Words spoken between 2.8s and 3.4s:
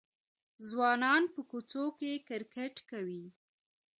کوي.